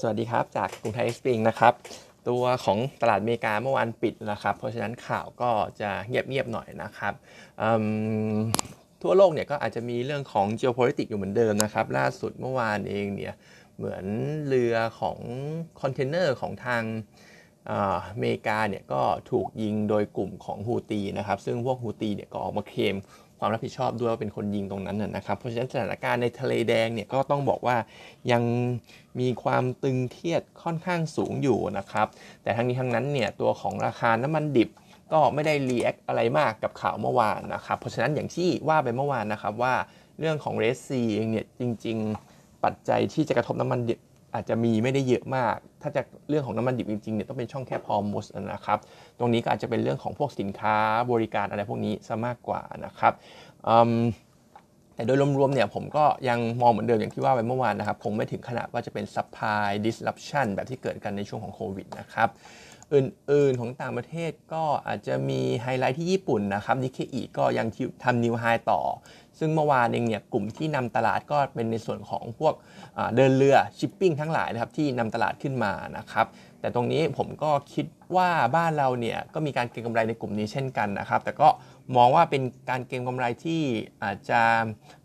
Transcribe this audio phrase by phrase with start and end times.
[0.00, 1.72] สวัสดีครับ จากกรุงไทยสปริงนะครับ
[2.28, 5.50] ตัวของตลาดอเมริกาเมื่อวานปิดนะครับ เพราะฉะนั้นข่าวก็
[5.80, 7.14] จะเงียบๆหน่อยนะครับ
[9.02, 13.34] ทั่วโลกเนี่ยก็อาจจะมีเรื่องของ geopolitics อยู่เหมือนเดิมนะครับ ล่าสุดเมื่อวานเองเนี่ย
[13.76, 14.04] เหมือน
[14.48, 15.18] เรือของ
[15.80, 16.82] คอนเทนเนอร์ของทาง
[17.70, 17.72] อ
[18.18, 22.96] เมริกาเนี่ยก็ถูกยิงโดยกลุ่มของฮูตีนะครับ ซึ่งพวกฮูตีเนี่ยก็ออกมาเคลม
[23.44, 27.76] ความรับผิดชอบด้วยว่าเป็นคนยิงตรงนั้นนะครับ เพราะฉะนั้นสถานการณ์ในทะเลแดงเนี่ยก็ต้องบอกว่า
[28.32, 28.42] ยัง
[29.20, 32.06] มีความตึงเครียดค่อนข้างสูงอยู่นะครับ
[32.42, 34.70] แต่ทั้งนี้ทั้งนั้นเนี่ยตัวของราคาน้ำมันดิบ
[35.12, 39.74] ก็ไม่ได้ react อะไรมากกับข่าวเมื่อวานนะครับ เพราะฉะนั้นอย่างที่ว่าไปเมื่อวานนะครับว่า
[40.18, 41.96] เรื่องของเรสซีเองเนี่ยจริง
[42.30, 43.98] ๆ ปัจจัยที่จะกระทบน้ำมันดิบ
[44.34, 48.78] อาจจะมีไม่ได้เยอะมาก ถ้าจะเรื่องของน้ำมันดิบจริงๆเนี่ยต้องเป็นช่องแคบฮอร์มุซนะครับ
[49.18, 50.76] ตรงนี้ก็อาจจะเป็นเรื่องของพวกสินค้า
[51.12, 53.12] บริการอะไรพวกนี้ซะมากกว่านะครับ
[54.94, 62.28] แต่โดยรวมๆเนี่ยผมก็ยังมองเหมือนเดิมอย่างที่ว่าไปเมื่อวานนะครับ คงไม่ถึงขนาดว่าจะเป็น supply disruption แบบที่เกิดกันในช่วงของโควิดนะครับ
[62.94, 67.66] อื่นๆ ของต่างประเทศก็อาจจะมีไฮไลท์ที่ญี่ปุ่นนะครับนิกเคอิก็ยัง
[68.04, 68.80] ทำ new high ต่อ
[69.38, 72.54] ซึ่งเมื่อวานเองเนี่ยกลุ่มที่นำตลาดก็เป็นในส่วนของพวก
[73.16, 76.26] เดินเรือชิปปิ้งทั้งหลายนะครับที่นำตลาดขึ้นมานะครับ
[76.60, 81.48] แต่ตรงนี้ผมก็คิดว่าบ้านเราเนี่ยก็มีการเก็งกำไรในกลุ่มนี้เช่นกันนะครับ แต่ก็
[81.96, 83.62] มองว่าเป็นการเก็งกำไรที่
[84.04, 84.40] อาจจะ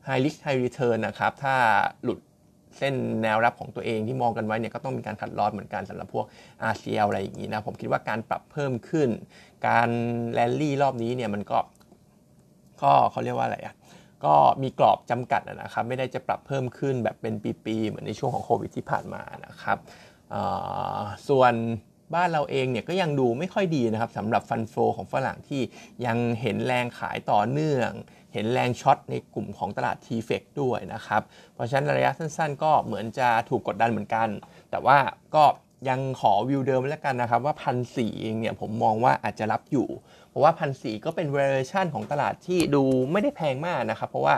[0.08, 1.56] high risk high return นะครับ ถ้า
[2.04, 2.20] หลุด
[2.78, 6.26] เส้นแนวรับของตัวเองที่มองกันไว้เนี่ยก็ต้องมีการขัดลอดเหมือนกันสำหรับพวก
[6.72, 9.10] RCL อะไรอย่างนี้นะผมคิดว่าการปรับเพิ่มขึ้น
[9.68, 9.90] การ
[10.34, 11.60] แลนลี่รอบนี้เนี่ยมันก็
[12.82, 13.76] ก็เขาเรียกว่าอะไรอะ
[14.26, 17.34] ก็มีกรอบจำกัดนะครับ ไม่ได้จะปรับเพิ่มขึ้นแบบเป็น
[17.66, 19.78] ปีๆเหมือนในช่วงของโควิดที่ผ่านมานะครับ
[21.28, 21.54] ส่วน
[22.16, 25.62] บ้านเราเองเนี่ยก็ยังดูไม่ค่อยดีนะครับสำหรับฟันโฟของฝรั่งที่
[26.06, 27.90] ยังเห็นแรงขายต่อเนื่อง
[28.38, 31.22] ห็นแรงช็อตในกลุ่มของตลาด t f e c ด้วยนะครับ
[31.54, 34.28] เพราะฉะนั้นระยะสั้นๆ ก็เหมือนจะถูกกดดันเหมือนกัน
[34.72, 34.98] แต่ว่า
[35.36, 35.44] ก็
[35.90, 39.88] ยังขอวิวเดิมแล้วกันนะครับ ว่าพันสี่เองเนี่ยผมมองว่าอาจจะรับอยู่
[40.30, 44.38] เพราะว่าพันสี่ก็เป็น valuation ของตลาดที่ดูไม่ได้แพงมากนะครับ เพราะว่า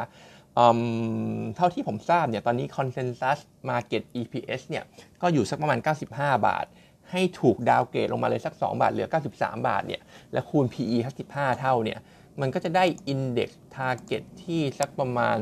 [1.55, 3.39] เท่าที่ผมทราบเนี่ยตอนนี้ consensus
[3.69, 4.83] market EPS เนี่ย
[5.21, 5.79] ก็อยู่สักประมาณ
[6.13, 6.65] 95 บาท
[7.11, 10.01] ให้ถูกดาวเกรดลงมาเลยสัก 2 บาทเหลือ 93 บาทเนี่ย
[10.33, 11.99] และคูณ PE สัก15 เท่าเนี่ย
[12.41, 15.39] มันก็จะได้ Index Target ที่สักประมาณ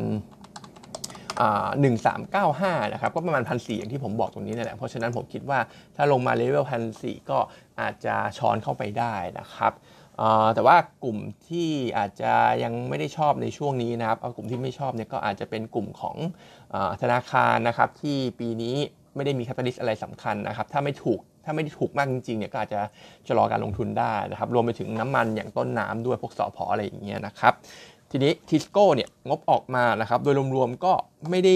[1.82, 5.60] หนึ่งสามเก้าห้านะครับก็ประมาณพันสี่อย่างที่ผมบอกตรงนี้นั่นแหละเพราะฉะนั้นผมคิดว่า
[5.96, 7.40] ถ้าลงมาเลเวลพันสี่ก็
[7.82, 9.74] อาจจะช้อนเข้าไปได้นะครับ
[10.56, 11.18] แต่ว่ากลุ่ม
[11.48, 16.18] ที่อาจจะยังไม่ได้ชอบในช่วงนี้นะครับเอากลุ่มที่ไม่ชอบเนี่ยก็อาจจะเป็นกลุ่มของ
[16.74, 18.78] ธนาคารนะครับที่ปีนี้
[19.18, 22.80] ไม่ได้มี catalyst อะไรสำคัญนะครับถ้าไม่ถูกถ้าไม่ได้ถูกมากจริงๆเนี่ยก็อาจจะ
[23.28, 27.54] ชะลอการลงทุนได้นะครับรวมไปถึงน้ำมันอย่างต้นน้ำด้วยพวกสอพออะไรอย่างเงี้ยนะครับ
[28.12, 30.94] ทีนี้ทิสโก้เนี่ยงบออกมานะครับโดยรวมๆก็
[31.30, 31.56] ไม่ได้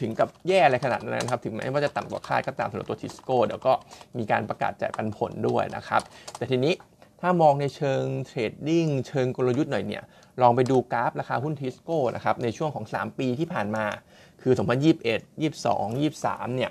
[0.00, 3.72] ถึงกับแย่อะไรขนาดนั้นนะครับ ถึงแม้ว่าจะต่ำกว่าคาดก็ตามสำหรับตัวทิสโก้เดี๋ยวก็
[4.18, 6.02] มีการประกาศจ่ายปันผลด้วยนะครับ
[6.36, 6.72] แต่ทีนี้
[7.20, 10.04] ถ้ามองในเชิง trading เชิงกลยุทธ์หน่อยเนี่ย
[10.42, 13.84] ลองไปดูกราฟราคาหุ้นทิสโก้นะครับ ในช่วงของ 3 ปีที่ผ่านมา
[14.42, 16.70] คือ 2021 22 23 เนี่ย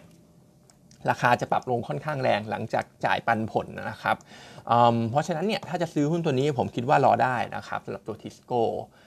[1.09, 4.17] ราคาจะปรับลงค่อนข้างแรงหลังจากจ่ายปันผลนะครับ
[4.67, 8.61] เเพราะฉะนั้นเนี่ย ถ้าจะซื้อหุ้นตัวนี้ผมคิดว่ารอได้นะครับสำหรับตัวทิสโก้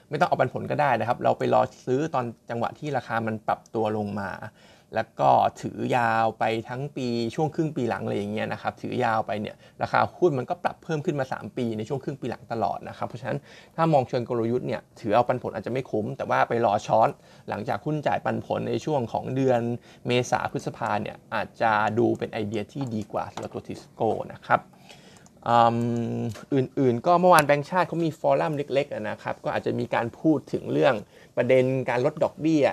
[0.09, 4.29] ไม่ต้องเอาปันผลก็ได้นะครับ เราไปรอซื้อตอนจังหวะที่ราคามันปรับตัวลงมา
[4.95, 5.29] แล้วก็
[5.61, 13.39] ถือยาวไปทั้งปีช่วงครึ่งปีหลังอะไรอย่างเงี้ยนะครับถือยาวไปเนี่ยราคาหุ้นมันก็ปรับเพิ่มขึ้นมา 3 ปีในช่วงครึ่งปีหลังตลอดนะครับเพราะฉะนั้น
[13.75, 17.09] ถ้ามองเชิงกลยุทธ์เนี่ยถือเอาปันผลอาจจะไม่คุ้ม แต่ว่าไปรอช้อน
[17.49, 19.61] หลังจากหุ้นจ่ายปันผลในช่วงของเดือน
[20.07, 24.61] เมษาพฤษภาเนี่ยอาจจะดูเป็นไอเดียที่ดีกว่าสำหรับตัวทิสโก้นะครับ
[26.55, 30.95] อื่นๆ ก็เมื่อวานแบงค์ชาติเขามี forum เล็กๆนะครับก็อาจจะมีการพูดถึงเรื่อง
[31.37, 32.65] ประเด็นการลดดอกเบี้ย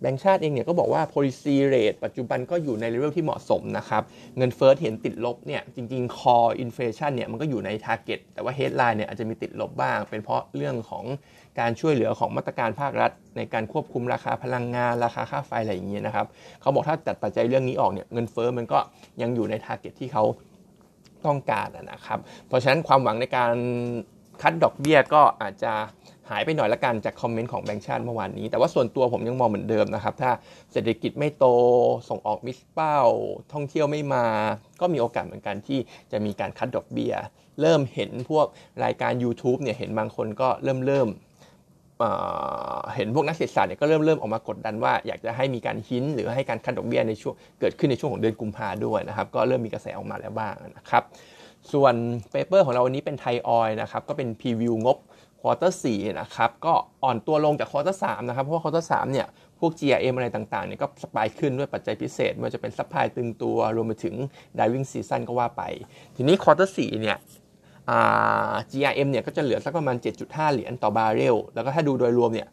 [0.00, 4.02] แบงค์ชาติเองเนี่ยก็บอกว่า policy rate ปัจจุบันก็อยู่ในเลเวลที่เหมาะสมนะครับ
[4.36, 11.04] เงินเฟ้อเห็นติดลบเนี่ยจริงๆ core inflation เนี่ยมันก็อยู่ใน target แต่ว่า headline เนี่ยอาจจะมีติดลบบ้าง เป็นเพราะเรื่องของ
[11.60, 16.26] การช่วยเหลือของมาตรการภาครัฐ ในการควบคุมราคาพลังงานราคาค่าไฟอะไรอย่างเงี้ยนะครับ
[16.60, 18.78] เขาบอกถ้าตัดปัจจัยเรื่องนี้ออกเนี่ยเงินเฟ้อมันก็
[19.22, 20.24] ยังอยู่ใน target ที่เขา
[21.26, 22.18] ต้องการนะครับ
[22.48, 23.52] เพราะฉะนั้นความหวังในการ
[24.42, 30.30] คัดดอกเบี้ยก็อาจจะายไปหน่อยละกันจากคอมเมนต์ของแบงค์ชาติเมื่อวานนี้ แต่ว่าส่วนตัวผมยังมองเหมือนเดิมนะครับ ถ้า
[30.72, 31.46] เศรษฐกิจไม่โต
[32.08, 32.98] ส่งออก miss เป้า
[33.52, 34.26] ท่องเที่ยวไม่มา
[34.80, 35.78] ก็มีโอกาสเหมือนกันที่
[36.12, 37.14] จะมีการ cut ดอกเบี้ย
[37.60, 38.46] เริ่มเห็นพวก
[38.84, 41.08] รายการ YouTube เนี่ยเห็นบางคนก็เริ่มเริ่ม
[42.96, 51.02] เห็นพวกนักเศรษฐศาสตร์เนี่ยก็เริ่มเริ่มออกมากดดันว่าอยากจะให้มีการ hint หรือให้การ cut ดอกเบี้ยในช่วงเกิดขึ้นในช่วงของเดือนกุมภาด้วยนะครับ ก็เริ่มมีกระแสออกมาแล้วบ้างนะครับ
[51.72, 51.94] ส่วน
[52.30, 54.98] paper ของเราวันนี้เป็นไทยออยล์นะครับ ก็เป็น preview งบ
[55.44, 56.74] quarter สี่นะครับก็
[57.04, 59.26] อ่อนตัวลงจาก quarter สามนะครับเพราะว่า quarter สามเนี่ย
[59.58, 64.14] พวก GRM อะไรต่างๆเนี่ยก็ spike ขึ้นด้วยปัจจัยพิเศษไม่ว่าจะเป็น supply ตึงตัวรวมไปถึง
[64.58, 65.62] driving season ก็ว่าไป
[66.16, 67.18] ทีนี้ quarter สี่เนี่ย
[68.70, 72.48] GRM เนี่ยก็จะเหลือสักประมาณ 7.5 เหรียญต่อบาร์เรลแล้วก็ถ้าดูโดยรวมเนี่ย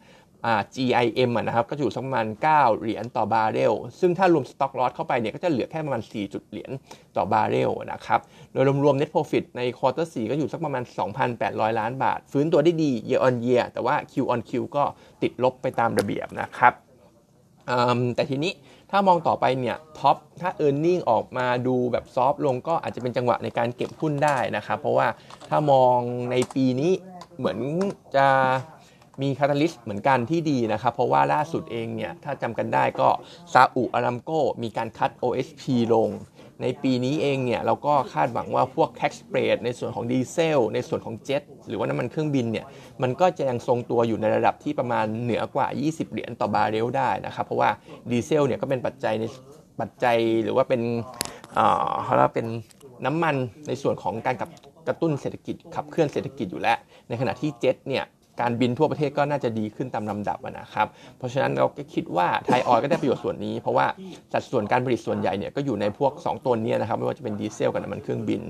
[0.74, 6.70] GIM นะครับก็อยู่สักประมาณ 9 เหรียญต่อบาร์เรล ซึ่งถ้ารวม stock loss เข้าไปเนี่ยก็จะเหลือแค่ประมาณ 4 จุดเหรียญ
[7.16, 8.20] ต่อบาร์เรลนะครับ
[8.52, 10.82] โดยรวมๆ net profit ใน quarter 4ก็อยู่สักประมาณ
[11.30, 14.84] 2,800 ล้านบาท ฟื้นตัวได้ดี year on year แต่ว่า Q on Q ก็
[15.22, 16.74] ติดลบไปตามระเบียบนะครับ
[18.16, 18.52] แต่ทีนี้
[18.90, 25.06] ถ้ามองต่อไปเนี่ยท็อปถ้า e a r n i n g ออกมาดูแบบซอฟลงก็อาจจะเป็นจังหวะในการเก็บหุ้นได้นะครับ เพราะว่า
[25.48, 25.98] ถ้ามอง
[26.30, 26.92] ในปีนี้
[27.38, 27.58] เหมือน
[28.16, 28.28] จะ
[29.22, 33.08] มีคาตาลิสต์เหมือนกันที่ดีนะครับ เพราะว่าล่าสุดเองเนี่ย ถ้าจำกันได้ก็
[33.52, 34.30] ซาอุอารามโก
[34.62, 35.62] มีการคัด OSP
[35.94, 36.08] ลง
[36.62, 42.66] ในปีนี้เองเนี่ย เราก็คาดหวังว่าพวก tax spread ในส่วนของดีเซล ในส่วนของเจ็ตหรือว่าน้ำมันเครื่องบินเนี่ย
[43.02, 47.70] มันก็จะยังทรงตัวอยู่ในระดับที่ประมาณเหนือกว่า 20 เหรียญต่อบาร์เรลได้นะครับ เพราะว่า
[48.10, 49.24] ดีเซลเนี่ยก็เป็นปัจจัยใน
[49.80, 50.82] ปัจจัยหรือว่าเป็น
[52.04, 52.46] เขาเรียกเป็น
[53.06, 53.36] น้ำมัน
[53.68, 54.50] ในส่วนของการกับ
[54.88, 56.78] กระตุ้นเศรษฐกิจขับเคลื่อนเศรษฐกิจอยู่แล้ว
[57.08, 58.04] ในขณะที่เจ็ตเนี่ย
[58.40, 60.86] การบินทั่วประเทศก็น่าจะดีขึ้นตามลำดับนะครับ
[61.18, 63.86] เพราะฉะนั้นเราก็คิดว่าไทยออยก็ได้ประโยชน์ส่วนนี้ เพราะว่า
[64.32, 68.42] สัดส่วนการผลิตส่วนใหญ่เนี่ยก็อยู่ในพวก 2 ตัวนี้นะครับ ไม่ว่าจะเป็นดีเซลกับน้ำมันเครื่องบิน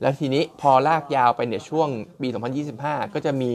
[0.00, 1.88] แล้วทีนี้พอลากยาวไปเนี่ยช่วง
[2.20, 2.28] ปี
[2.70, 3.52] 2025 ก็จะมี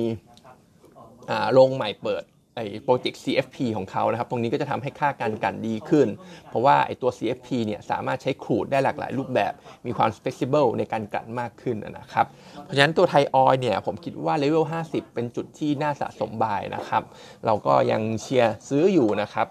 [1.52, 2.24] โรงใหม่เปิด
[2.56, 6.08] ไอ้โปรเจกต์ CFP ของเขานะครับ ตรงนี้ก็จะทำให้ค่าการกันดีขึ้น
[6.50, 9.54] เพราะว่าไอ้ตัว CFP เนี่ยสามารถใช้ขูดได้หลากหลายรูปแบบ
[9.86, 12.26] มีความ flexible ในการกันมากขึ้นนะครับ
[12.64, 17.04] เพราะฉะนั้นตัวไทยออยเนี่ยผมคิดว่าเลเวล50 เป็นจุดที่น่าสะสมบายนะครับ
[17.46, 19.48] เราก็ยังเชียร์ซื้ออยู่นะครับ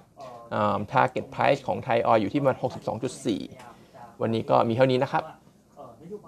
[0.92, 2.56] target price ของไทยออยอยู่ที่ประมาณ
[3.38, 5.44] 62.4 วันนี้ก็มีเท่านี้นะครับ